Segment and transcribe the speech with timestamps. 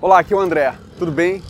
[0.00, 1.42] Olá, aqui é o André, tudo bem?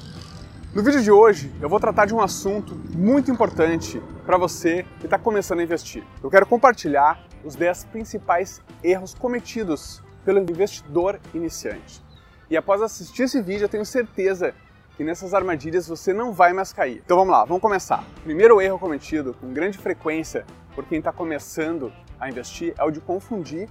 [0.75, 5.05] No vídeo de hoje eu vou tratar de um assunto muito importante para você que
[5.05, 6.03] está começando a investir.
[6.23, 12.03] Eu quero compartilhar os 10 principais erros cometidos pelo investidor iniciante.
[12.49, 14.55] E após assistir esse vídeo, eu tenho certeza
[14.97, 17.03] que nessas armadilhas você não vai mais cair.
[17.05, 18.03] Então vamos lá, vamos começar.
[18.25, 23.03] Primeiro erro cometido com grande frequência por quem está começando a investir é o de
[23.03, 23.69] confundir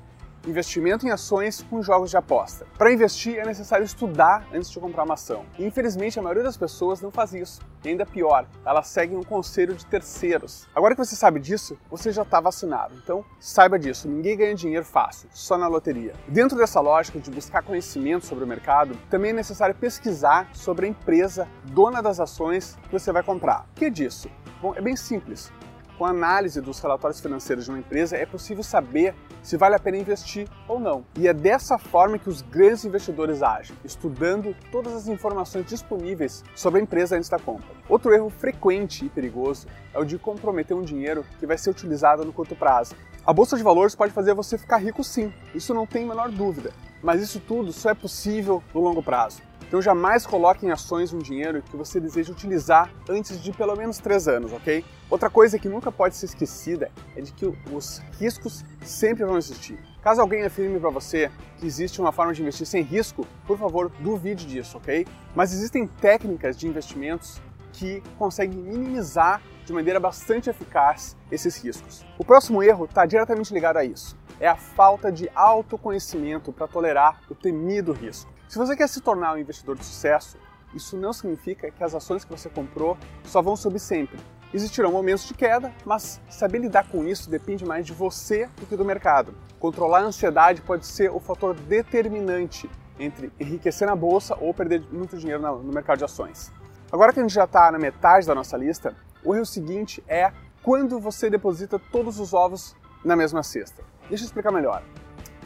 [0.47, 2.65] investimento em ações com jogos de aposta.
[2.77, 5.45] Para investir é necessário estudar antes de comprar uma ação.
[5.59, 7.61] E, infelizmente, a maioria das pessoas não faz isso.
[7.83, 10.67] E ainda pior, elas seguem um conselho de terceiros.
[10.73, 12.95] Agora que você sabe disso, você já está vacinado.
[13.03, 16.13] Então, saiba disso, ninguém ganha dinheiro fácil, só na loteria.
[16.27, 20.89] Dentro dessa lógica de buscar conhecimento sobre o mercado, também é necessário pesquisar sobre a
[20.89, 23.65] empresa dona das ações que você vai comprar.
[23.71, 24.29] O que é disso?
[24.61, 25.51] Bom, é bem simples.
[25.97, 29.79] Com a análise dos relatórios financeiros de uma empresa, é possível saber se vale a
[29.79, 31.03] pena investir ou não.
[31.17, 36.79] E é dessa forma que os grandes investidores agem, estudando todas as informações disponíveis sobre
[36.79, 37.65] a empresa antes da compra.
[37.89, 42.23] Outro erro frequente e perigoso é o de comprometer um dinheiro que vai ser utilizado
[42.23, 42.93] no curto prazo.
[43.25, 46.29] A bolsa de valores pode fazer você ficar rico sim, isso não tem a menor
[46.29, 46.71] dúvida,
[47.01, 49.46] mas isso tudo só é possível no longo prazo.
[49.67, 53.97] Então jamais coloque em ações um dinheiro que você deseja utilizar antes de pelo menos
[53.97, 54.83] 3 anos, ok?
[55.09, 59.77] Outra coisa que nunca pode ser esquecida é de que os riscos sempre vão existir.
[60.01, 63.91] Caso alguém afirme para você que existe uma forma de investir sem risco, por favor,
[63.99, 65.05] duvide disso, ok?
[65.35, 67.41] Mas existem técnicas de investimentos
[67.73, 72.05] que conseguem minimizar de maneira bastante eficaz esses riscos.
[72.17, 74.17] O próximo erro está diretamente ligado a isso.
[74.39, 78.36] É a falta de autoconhecimento para tolerar o temido risco.
[78.47, 80.37] Se você quer se tornar um investidor de sucesso,
[80.73, 84.17] isso não significa que as ações que você comprou só vão subir sempre.
[84.53, 88.77] Existirão momentos de queda, mas saber lidar com isso depende mais de você do que
[88.77, 89.33] do mercado.
[89.59, 95.17] Controlar a ansiedade pode ser o fator determinante entre enriquecer na bolsa ou perder muito
[95.17, 96.49] dinheiro no mercado de ações.
[96.89, 100.31] Agora que a gente já está na metade da nossa lista, o erro seguinte é
[100.63, 103.83] quando você deposita todos os ovos na mesma cesta.
[104.07, 104.81] Deixa eu explicar melhor.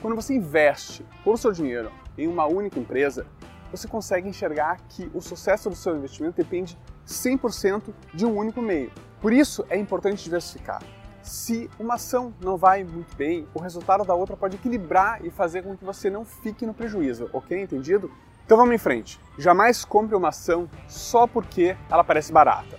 [0.02, 3.26] Quando você investe todo o seu dinheiro em uma única empresa,
[3.72, 6.78] você consegue enxergar que o sucesso do seu investimento depende
[7.08, 8.92] 100% de um único meio.
[9.22, 10.82] Por isso é importante diversificar.
[11.22, 15.64] Se uma ação não vai muito bem, o resultado da outra pode equilibrar e fazer
[15.64, 17.62] com que você não fique no prejuízo, ok?
[17.62, 18.12] Entendido?
[18.44, 19.20] Então vamos em frente.
[19.38, 22.78] Jamais compre uma ação só porque ela parece barata.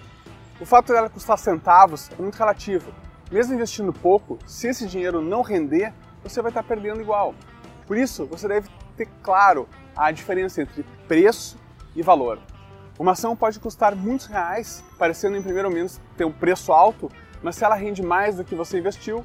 [0.61, 2.93] O fato dela custar centavos é muito relativo.
[3.31, 7.35] Mesmo investindo pouco, se esse dinheiro não render, você vai estar perdendo igual.
[7.87, 11.59] Por isso, você deve ter claro a diferença entre preço
[11.95, 12.39] e valor.
[12.99, 17.11] Uma ação pode custar muitos reais, parecendo em primeiro momento ter um preço alto,
[17.43, 19.25] mas se ela rende mais do que você investiu,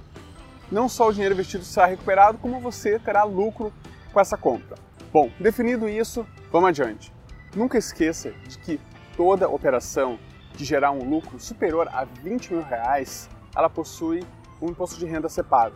[0.71, 3.71] não só o dinheiro investido será recuperado, como você terá lucro
[4.11, 4.77] com essa compra.
[5.13, 7.13] Bom, definido isso, vamos adiante.
[7.55, 8.79] Nunca esqueça de que
[9.15, 10.19] toda operação
[10.53, 14.25] que gerar um lucro superior a 20 mil reais, ela possui
[14.61, 15.75] um imposto de renda separado.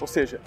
[0.00, 0.40] Ou seja,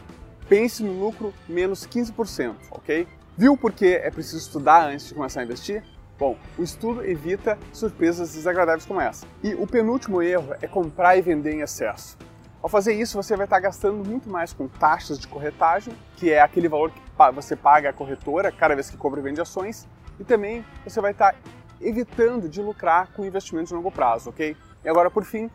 [0.50, 3.08] pense no lucro menos 15%, ok?
[3.38, 5.84] Viu por que é preciso estudar antes de começar a investir?
[6.18, 9.26] Bom, o estudo evita surpresas desagradáveis como essa.
[9.42, 12.18] E o penúltimo erro é comprar e vender em excesso.
[12.62, 16.42] Ao fazer isso, você vai estar gastando muito mais com taxas de corretagem, que é
[16.42, 17.02] aquele valor que
[17.34, 19.88] você paga à corretora cada vez que compra e vende ações,
[20.20, 21.36] e também você vai estar
[21.80, 24.58] evitando de lucrar com investimentos de longo prazo, ok?
[24.84, 25.50] E agora, por fim,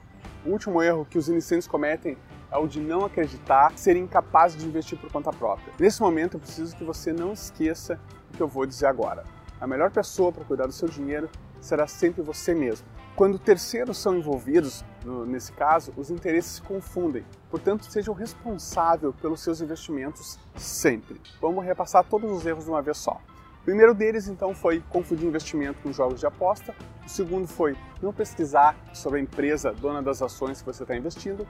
[0.47, 2.17] o último erro que os iniciantes cometem
[2.55, 5.73] é o de não acreditar, ser incapaz de investir por conta própria.
[5.79, 7.99] Nesse momento, eu preciso que você não esqueça
[8.33, 9.25] o que eu vou dizer agora.
[9.61, 11.29] A melhor pessoa para cuidar do seu dinheiro
[11.61, 12.87] será sempre você mesmo.
[13.17, 17.25] Quando terceiros são envolvidos, no, nesse caso, os interesses se confundem.
[17.51, 21.21] Portanto, seja o responsável pelos seus investimentos sempre.
[21.41, 23.21] Vamos repassar todos os erros de uma vez só.
[23.63, 26.75] O primeiro deles, então, foi confundir investimento com jogos de aposta.
[27.05, 31.47] O segundo foi não pesquisar sobre a empresa dona das ações que você está investindo.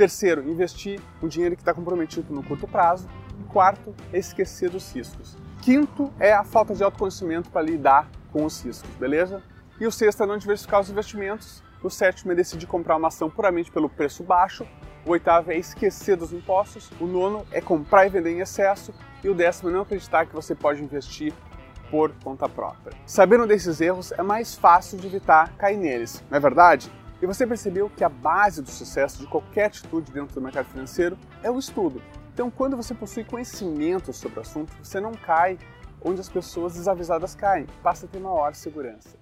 [0.00, 3.06] Terceiro, investir o dinheiro que está comprometido no curto prazo.
[3.38, 5.36] E quarto, esquecer dos riscos.
[5.60, 9.42] Quinto é a falta de autoconhecimento para lidar com os riscos, beleza?
[9.78, 11.62] E o sexto é não diversificar os investimentos.
[11.82, 14.66] O sétimo é decidir comprar uma ação puramente pelo preço baixo.
[15.04, 16.90] O oitavo é esquecer dos impostos.
[16.98, 18.94] O nono é comprar e vender em excesso.
[19.22, 21.34] E o décimo é não acreditar que você pode investir
[21.90, 22.96] por conta própria.
[23.04, 26.90] Sabendo desses erros, é mais fácil de evitar cair neles, não é verdade?
[27.22, 31.18] E você percebeu que a base do sucesso de qualquer atitude dentro do mercado financeiro
[31.42, 32.02] é o estudo.
[32.32, 35.58] Então, quando você possui conhecimento sobre o assunto, você não cai
[36.02, 39.18] onde as pessoas desavisadas caem, passa a ter maior segurança.